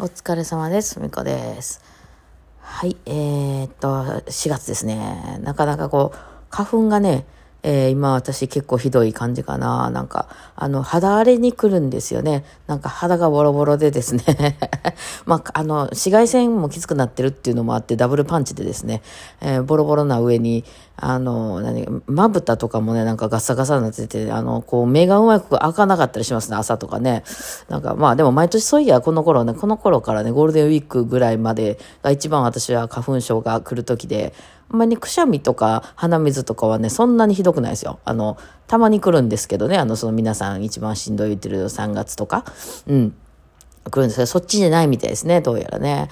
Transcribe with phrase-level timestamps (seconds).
[0.00, 1.00] お疲れ様です。
[1.00, 1.82] みこです。
[2.60, 3.88] はい、えー、っと、
[4.30, 5.40] 4月ですね。
[5.42, 6.18] なかなかこう、
[6.50, 7.26] 花粉がね、
[7.70, 9.90] えー今私結構ひどい感じかな。
[9.90, 10.26] なんか、
[10.56, 12.46] あの、肌荒れに来るんですよね。
[12.66, 14.56] なんか肌がボロボロでですね。
[15.26, 19.02] まあ、あの、紫外線もきつくなってるっていうのもあって、ダブルパンチでですね、
[19.42, 20.64] えーボロボロな上に、
[20.96, 27.22] あの、何、まぶたとかもね、なんかガサガサになってて、あの、こう、目がうまく開かなかったりしますね、朝とかね。
[27.68, 34.32] なんか、まあ、でも毎年そういや、この頃ね、この頃からね、ゴールデンウィークぐらいまでが一番私は花粉症が来る時で、
[34.70, 38.00] あんまりくしゃみとか鼻水とかはね、そんなにひどくないですよ。
[38.04, 38.36] あの、
[38.66, 42.44] たまに来るんですけどね、あの、その皆さん一番しんどい言ってる3月とか、
[42.86, 43.14] うん、
[43.90, 46.08] 来るんですけど、そっちじゃないみたいですね、どうやらね。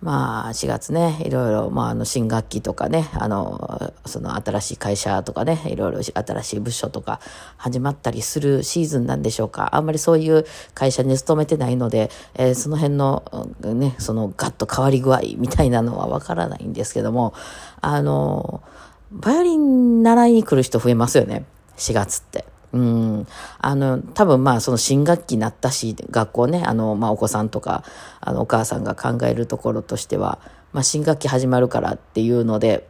[0.00, 7.20] まあ、4月ね、いろいろ、まあ、あの、新学期とかね、あの、その新しい会社とかね、いろいろ新しい部署とか
[7.56, 9.74] 始まったりするシーズンなんでしょうか。
[9.74, 17.34] あんまりそういう会社に勤めてないので、えーその辺の、ね、そのガッと変わり具合みたいなのはわからないんですけども、
[17.80, 18.62] あの、
[19.10, 21.44] バイオリン習いに来る人増えますよね、
[21.76, 22.44] 4月って。
[22.72, 23.26] うん。
[23.58, 27.82] あの、多分まあその新学期になったし、学校ね、あの、まあお子さんとか、
[28.20, 30.38] あのお母さんが考えるところとしては、
[30.72, 32.86] まあ新学期始まるからっていうので、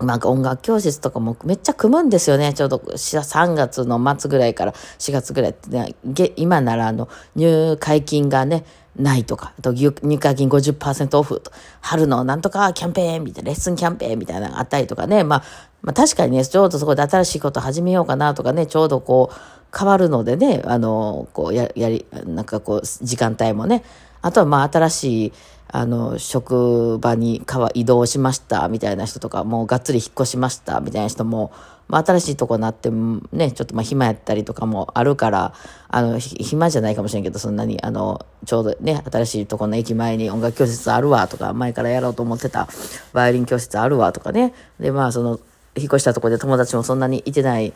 [0.00, 2.52] なんか音楽教室とかもめっちゃ組むんですよね。
[2.52, 5.94] ちょうど3月の末ぐらいから4月ぐらいってね、
[6.36, 8.64] 今ならあの入会金がね、
[8.96, 15.42] ないとか、あと入入会金50%オフと、春のなんとかキャンペーンみたいな、レッスンキャンペーンみたいなのがあったりとかね、まあ、
[15.82, 19.34] まあ確かにね、ちょうどそこで新しいこと始めようかなとかね、ちょうどこう
[19.76, 23.84] 変わるのでね、あの、こうや、やり、なんかこう、時間帯もね、
[24.24, 25.32] あとはまあ新しい、
[25.68, 31.52] あの、職場に変わ移動しましたみたいな人とか、もうがっつり引っ越しましたみたいな人も、
[31.88, 35.52] まあ新しいとこになってね、ちょっとまあ暇やったりとかもあるから、
[35.88, 42.66] あの、暇じゃないかもしれんけど、そんなに、あの、ちょうどね、新しいとこの駅前に音楽教室あるわとか、前からやろうと思ってた
[43.12, 44.54] バイオリン教室あるわとかね。
[44.80, 45.38] で、まあその、
[45.76, 47.74] 引っ越したとこで友達もそんなにいてない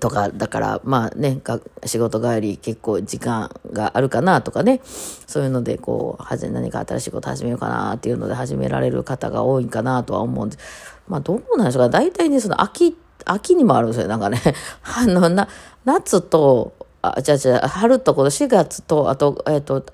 [0.00, 1.40] とか、だから、まあね、
[1.84, 11.02] 仕事帰り結構時間があるかなとかね、そういうので、こう、はじ何か新しいこと始めようかなっていうので始められる方が多いかなとは思うんです。
[11.06, 11.88] まあどうなんでしょうか。
[11.88, 14.08] 大体ね、その秋、秋にもあるんですよ。
[14.08, 14.40] なんかね、
[14.82, 15.46] あの、な、
[15.84, 16.72] 夏と、
[17.02, 19.84] あ、じゃじゃ春とこの4月と、あと、えっ、と、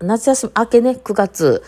[0.00, 1.62] 夏休み明けね、9月、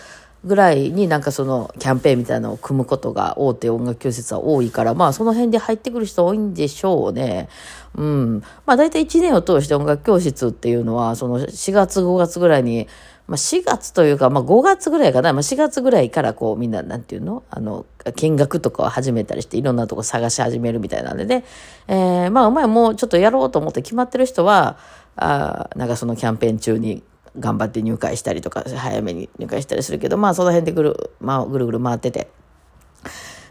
[0.44, 7.48] ぐらいになんかそのキャンペーンみたいなのを組むことが大手音楽教室は多いから、まあその辺で入ってくる人多いんでしょうね。
[7.94, 8.40] うん。
[8.66, 12.88] まあ大体1年を通して音楽教室っていうのは、その4月5月ぐらいに、
[13.28, 17.44] まあ4月というか、まあ5月ぐらいかな、まあ4月ぐらいからこうみんななんていうの？
[17.48, 17.86] あの、
[18.16, 21.44] 見学とかを始めたりしていろんなとこ探し始めるみたいなんでね。
[21.86, 24.76] えー、まあお前もうちょっとやろうと思って決まってる人は、
[25.14, 27.04] あなんかそのキャンペーン中に
[27.38, 32.28] 頑張って入会したりとか、早めに入会したりするけど、まあその辺でぐる、まあぐるぐる回ってて、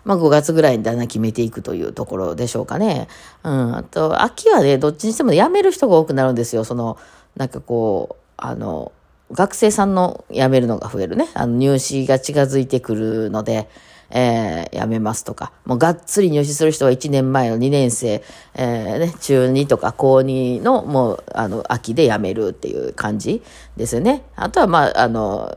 [0.03, 3.08] まあ5月ぐらいにだんだん決めていくというところでしょうかね。
[3.44, 3.75] うん。
[3.75, 6.64] あと、秋はね、どっちにしても辞める人が多くなるんですよ。
[6.64, 6.97] その、
[7.36, 8.92] なんかこう、あの、
[9.31, 11.30] 学生さんの辞めるのが増えるね。
[11.34, 13.69] あの、入試が近づいてくるので、
[14.11, 18.23] えー、辞めますとか、もうがっつり入試する人は1年前の2年生、
[18.53, 23.41] えー、ね、中2とか高2のもう、あの、秋で辞めるっていう感じ
[23.77, 24.23] ですよね。
[24.35, 25.53] あとは、まあ、あの、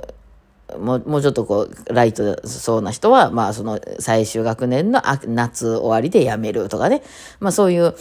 [0.78, 7.02] もう、もうちょっとこう、ライトそうな人は、まあ、その、最終学年の夏終わりで辞めるとかね。
[7.40, 7.94] まあ、そういう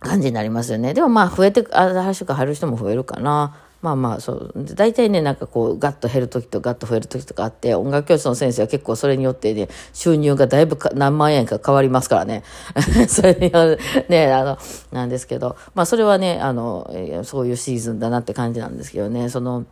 [0.00, 0.94] 感じになりますよね。
[0.94, 3.56] でもまあ、増えて、新しく入る人も増えるかな。
[3.82, 4.52] まあまあ、そう。
[4.74, 12.42] 大体ね、なんかこう、ガッと減る時とガッと増える時とかあって、音楽教室の先生は結構それによってね、収入がだいぶか何万円か変わりますからね。
[13.08, 13.78] それによる、
[14.08, 14.58] ね、あの、
[14.92, 16.90] なんですけど、まあそれはね、あの、
[17.22, 19.66] そういうシーズンだなって感じなんですけどね、その、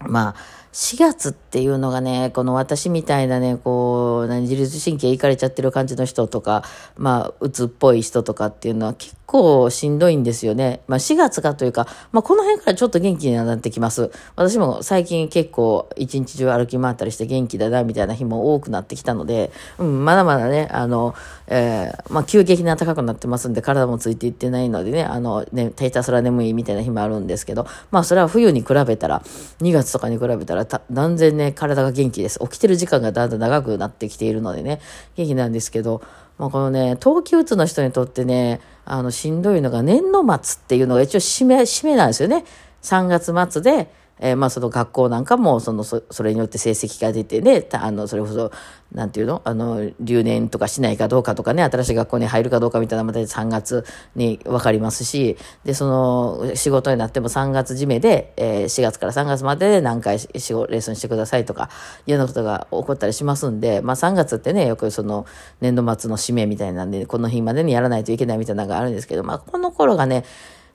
[0.00, 0.34] まあ、
[0.74, 6.64] 4月っていうのがね、この私みたいなね、こう、何自律神経いかれちゃってる感じの人とか、
[6.96, 10.80] まあ、鬱っぽい人とかっていうのは結構しんどいんですよね。
[10.88, 14.10] まあ、4月がというか、まあ、この辺からちょっと元気になってきます。
[14.34, 21.14] 私も最近結構一日中歩き回ったりして元気だなみたいな日も多くなってきたので、うん、まだまだね、あの、
[21.46, 29.22] えーまあ、急激な高くなってますんで、体もついていってないのでね、あの、ね、ひたすら眠いみたいな日もあるんですけど、まあ、それは冬に比べたら、
[29.60, 32.38] 2月とかに比べたら、た断然ね、体が元気です。
[32.40, 34.80] 起きてる時間がだんだん長くなってきているのでね、
[35.16, 36.02] 元気なんですけど、
[36.38, 42.44] まあ、このね、冬季うつの人にとってね、あの、しんどいのが年度末っていうのが一応締め、締めなんですよね。
[42.82, 43.90] 3月末で、
[44.20, 48.52] えー、まあその学校なんかもそのそれによって成績が出てねあのそれこそ
[48.92, 49.42] なんていうの？
[49.44, 53.84] あの留年とかしないかどうかとかね新しい学校に入るかどうかみたいなまた3月
[54.14, 61.70] に分かりますしでその仕事になっても3月締めで、えー、4月から3月までで何回レッスンしてくださいとか
[62.06, 65.26] いうようなことが起こったりしますんで、まあ、3月ってねよくその
[65.60, 70.24] 年度末の締めみたいなんでこの日までにやらないといけないみたいなのがあるんですけど、まあ、この頃がね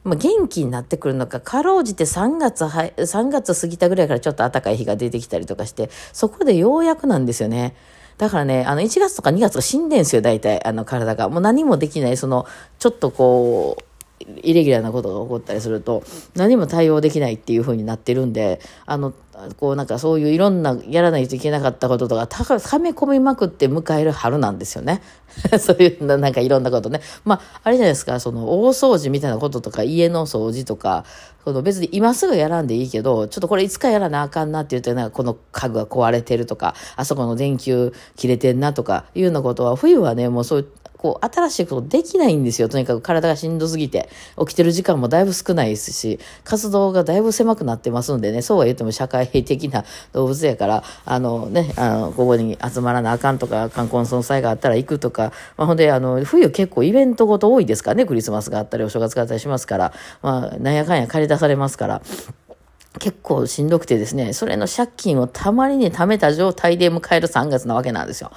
[0.03, 7.75] まあ、元気になってくるのか、かろうじて3月は、3月過ぎたぐらいからちょっと暖かい日が出てきたりとかして、そこでようやくなんですよね。
[8.17, 11.29] だからね、あの、1月とか2月が死んでんすよ、大体、あの、体が。
[11.29, 12.45] もう何もできない、その、
[12.77, 13.83] ちょっとこう、
[14.19, 16.03] イレギュラーなことが起こったりすると
[16.35, 19.13] 何も対応できないっていう風になってるんであの
[19.57, 25.01] こうなんかそういういろんなやらないといけなかったこととかたはめ込みまくって迎える春なんですよね。
[25.59, 27.01] そういうなんかいろんなことね。
[27.23, 31.05] まああれじゃないですかその大掃除みたいなこととか家の掃除とか
[31.45, 40.67] この別に今すぐやらんでいいけどちょっとこれいつかやらなあかんなって言ってなんかこの家具が壊れてるとかあそこの電球切れてんなとかいうようなことは冬はねもうそういう
[40.99, 42.67] こう、新しいことできないんですよ。
[42.67, 44.09] とにかく体がしんどすぎて。
[44.37, 62.01] 起きてる時間もだいぶ少ないですし、活動がだいぶ狭くなってますんでね、そうは言っても社会的な動物やから、あのね、あの、ここに集まらなあかんとか、冠婚葬祭があったら行くとか、まあ、ほんで、あの、冬結構イベントごと多いですからね、クリスマスがあったり、お正月があったりしますから、まあ、なんやかんや借り出されますから、
[62.99, 68.31] 結構しんどくてですね、それの借金をたまりに貯めた状態で迎える3月なわけなんですよ。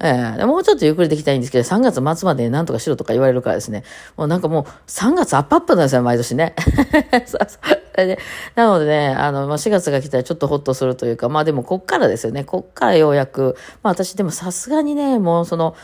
[0.00, 3.84] えー、もうちょっとゆっくりできたいんですけど、3月末まで何とかしろとか言われるからですね、
[4.16, 6.54] もうなんかもう3月アップアップなんですよ、毎年ね。
[8.54, 15.74] なのでね、あの、まあ、4月が来たらちょっとホッとするというか、まあでもこっからですよね、こっからようやく、まあ私でもさすがにね、もうその、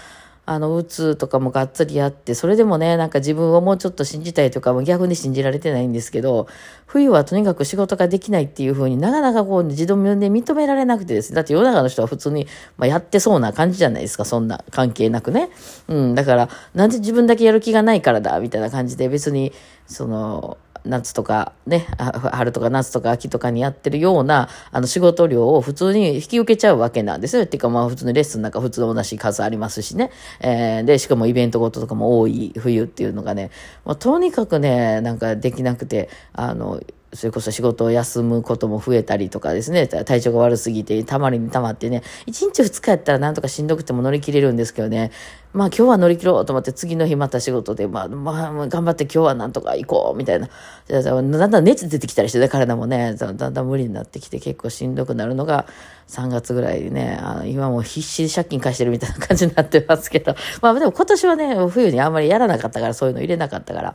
[0.47, 6.47] あの、うつとかもがっつりやって、それでもね、なんか自分をもうちょっと信じたいとか、も逆に信じられてないんですけど、
[6.87, 12.47] 冬はとにかく仕事ができないっていうふうになかなかこう、自動で認められなくてですね、だって世の中の人は普通に、
[12.77, 15.49] まあ、やってそうな感じじゃないですか、そんな関係なくね。
[15.89, 19.53] うん、だから、なんで自分だけやる気がないからだ、みたいな感じで別に、
[19.87, 21.87] その、夏とかね、
[22.33, 27.45] 春とか夏とか秋とかにやってるような、あの仕事量を普通に引き受けちゃうわけなんですよ。
[27.45, 30.11] っていうかまあ普通にレッスンなんか普通の同じ数ありますしね。
[30.41, 33.51] えー、で、しかもイベントごととかも多い冬っていうのがね、
[33.85, 36.81] まあ、とにかくね、なんかできなくて、あの、
[37.15, 45.13] それこそ仕事を休むことも増えたりとかですね、体調が悪すぎて、たまりにたまってね、1日2日やったらなんとかしんどくても乗り切れるんですけどね、
[45.53, 50.49] まあ今日は乗り切ろうと思って次の日また仕事で、まあ、まあ、頑張って今日はなんとか行こうみたいな。
[50.89, 55.67] だんだん熱出てきたりしてね、体もね、だんだん無理になってきて結構しんどくなるのが
[56.09, 63.95] 3月ぐらいでね、あの今も必死で借金返してるみたいな感じになってますけど、 まあでも今年はね、冬にあんまりやらなかったから、そういうの入れなかったから、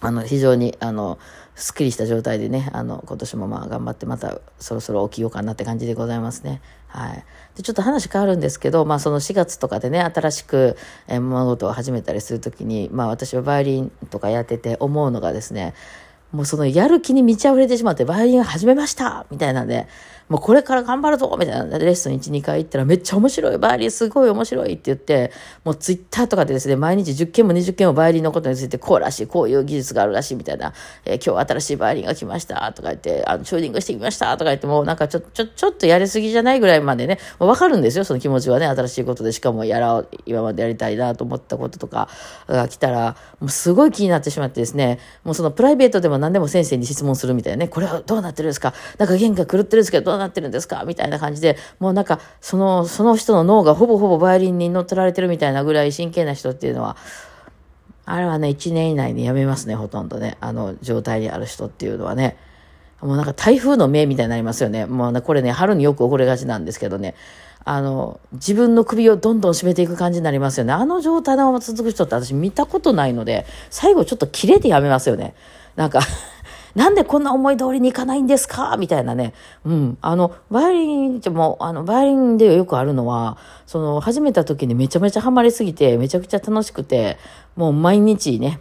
[0.00, 1.18] あの、非常に、あの、
[1.56, 6.60] すっきりした状態でね、あの、今年もまあ頑張ってまたそろそろ起きようかなって感じでございますね。
[6.86, 7.24] はい。
[7.56, 10.76] で、ちょっと話変わるんですけど、まあその4月とかでね、新しく、
[11.08, 15.72] 物事を始めたりするときに、まあ私はバイオリンとかやってて思うのがですね、
[16.30, 19.88] もうそのやる気に満ち溢れてしまって、バイオリン始めましたみたいなんで、
[20.28, 21.78] もうこれから頑張るぞみたいな。
[21.78, 25.30] レッスン1、2回行ったらめっちゃ面白いバイオリンすごい面白いって言って、
[25.64, 30.72] もうツイッターとかでですね、毎日10件も20件もバイオリンのことについてこうらしい、こういう技術があるらしいみたいな、
[31.04, 42.08] えー、今日新しいバイオリンが来ましたとか言って、あの、チューニングしてきましたとか言って、もうなんかちょ、ちょ、ちょっとやりすぎじゃないぐらいまでね、わかるんですよ、その気持ちはね、新しいことで、しかもやら、今までやりたいなと思ったこととか
[42.48, 48.74] が来たら、もうすごい気になってしまってですね、もうそのプライベートでも何でも先生に質問するみたいなね、これはどうなってるんですか？
[48.98, 50.84] なんか弦が狂ってるんですけどうなってるんですか？
[50.86, 56.96] みたいな感じで、もうなんか、その、その人の脳がほぼほぼバイオリンに乗っ取られてるみたいなぐらい真剣な人っていうのは、
[58.04, 60.36] あれはね、1年以内にやめますね、ほとんどね。
[60.40, 62.36] あの、状態にある人っていうのはね。
[63.00, 64.86] もうなんか台風の目みたいになりますよね。
[64.86, 67.14] もうね、これね、春によく起こりがちなんですけどね。
[67.64, 70.72] あの、自分の首をどんどん締めていく感じになりますよね。
[70.72, 75.34] あの状態のまま続く人って私見たことないので、最後ちょっと切れてやめますよね。
[75.74, 76.00] なんか
[76.76, 78.76] なんでこんな思い通りにいかないんですか？
[78.76, 79.32] みたいなね。
[79.64, 79.98] うん。
[80.02, 87.16] あの、バイオリンも、あの、バイオリンでよくあるのは、その、始めた時にめちゃめちゃハマりすぎて、めちゃくちゃ楽しくて、
[87.56, 88.60] もう毎日ね、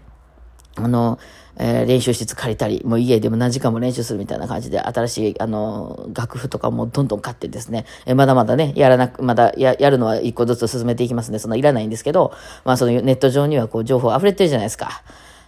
[0.77, 1.19] あの、
[1.57, 15.03] えー、練習室借りたり、もう家でも何時間も練習するみたいな感じで、新しい、あの、楽譜とかもどんどん買ってですね、えー、まだまだね、やらなく、まだや、やるのは一個ずつ進めていきますんで、そんないらないんですけど、まあそのネット上にはこう情報溢れてるじゃないですか。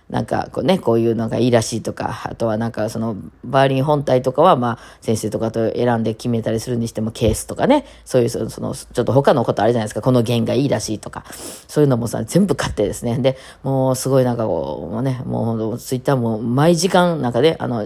[0.09, 11.25] なんかこうね、こういうのがいいらしいとか、あとはなんかそのバイオリン本体とかはまあ先生とかと選んで決めたりするにしてもケースとかね、そういうその、ちょっと他のことあるじゃないですか、この弦がいいらしいとか、
[11.67, 17.85] そういうのもさ、全部買ってですね、で、もうすごいなんかこう、もうね、もうツイッターも毎時間なんかね、あの、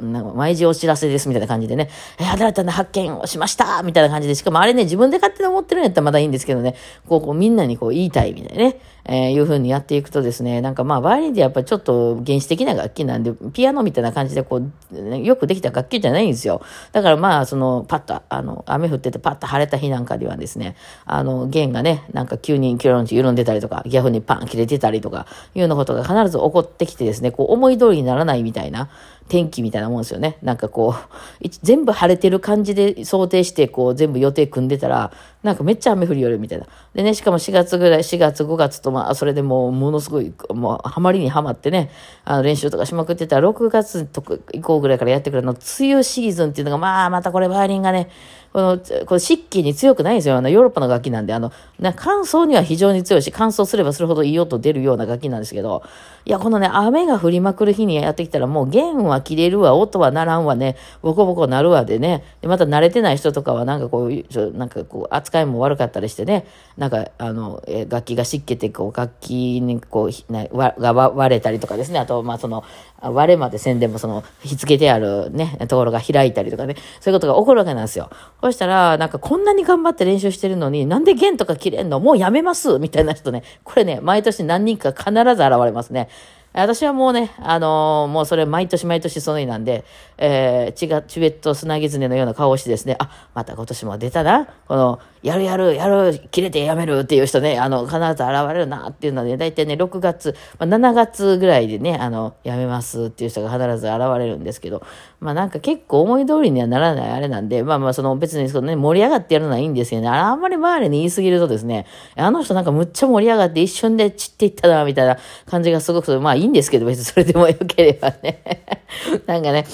[0.00, 6.76] なんか毎時お知らせですみたいな感じでね、えー、新たな発見をしましたみたいな感じで、しかもあれね、自分で勝手に思ってるんやったらまだいいんですけどね、
[7.08, 14.60] こう、こうみんなにこう言いたいみたいなね、えー、いう風にやっていくとですね、なんかまあ、バイオリンってやっぱぱちょっと原始的な楽器なんで、ピアノみたいな感じでこ
[14.92, 16.62] う、よくできた楽器じゃないんですよ。
[16.92, 28.88] だからまあ、その、パッと、あの、雨降っててパッと晴れた日なんかではですね、あの、弦がね、なんか急にキュロンチ緩んでたりとか、逆にパン切れてたりとか、いうようなことが必ず起こってきてですね、こう、思い通りにならないみたいな、
[29.28, 30.38] 天気みたいなもんですよね。
[30.42, 30.94] なんかこ
[31.42, 36.66] う、全部晴れてる感じで想定して、こう、全部予定組んでたら、なんかめっちゃ雨降りよるみたいな。
[36.94, 41.90] でね、しかも4月ぐらい、4月、5月と、まあ、それでもう、ものすごい、もう、ハマりにはまってね、
[42.24, 48.08] あの、練習とかしまくってたら、6月とか以降ぐらいからやってくるの、梅雨シーズンっていうのが、まあ、またこれ、バイオリンがね、
[48.52, 50.36] この、この湿気に強くないんですよ。
[50.36, 55.82] あの、ヨーロッパの楽器なんで、あの、な乾燥には非常に強いし、乾燥すればするほどいい音出るような楽器なんですけど、
[56.24, 72.64] いや、このね、雨が降りまくる日にやってきたら、もう弦は切れるわ、音はならんわね、ボコボコなるわでね、で、また慣れてない人とかは、なんかこう、なんかこう、扱いも悪かったりしてね、なんか、あの、え楽器が湿気て、こう、楽器にこう、ね、わが割れたりとかですね、あと、まあ、その、
[73.00, 78.10] 割れまでせんでも、その、ひつけてあるね、ところが開いたりとかね、そういうことが起こるわけなんですよ。
[78.48, 82.00] そしたら、なんかこんなに頑張って練習してるのに、なんで弦とか切れんの？
[82.00, 86.08] もうやめますみたいな人ね、これね、毎年何人か必ず現れますね。
[86.54, 89.84] 私はもうね、あのー、もうそれ毎年毎年その日なんで、
[90.16, 94.48] えー、チガ、チベット砂狐のような顔をしてですね、あ、また今年も出たな。
[94.66, 98.16] この、やるやる、やる、切れてやめるっていう人ね、あの、必ず現
[98.48, 104.82] れるなっていうので、だいたいね、6月、まあ、7月ぐらいでね、あの、やめますっていう人が必ず現れるんですけど、
[105.20, 110.08] まあなんか結構思い通りにはならないあれなんで、まあまあその別にそのね、盛り上がってやるのはいいんですよね。
[110.08, 118.42] あんまり周りに言い過ぎるとですね、あの人なんかむっちゃ盛り上がって一瞬で散っていったな、みたいな感じがすごく、まあいいんですけど、別にそれでもよければね。
[119.26, 119.64] なんかね、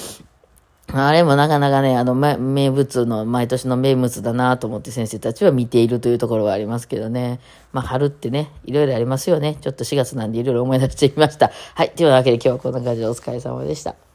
[1.02, 7.40] あれもなかなかね、あの、名物の、毎年の名物だなと思って先生たちは見ているというところはありますけどね。
[7.72, 9.56] まあ、春ってね、いろいろありますよね。
[9.60, 11.50] ちょっと4月なんでいろいろ思い出してみました。
[11.74, 11.90] はい。
[11.90, 14.13] というわけで今日はこんな感じでお疲れ様でした。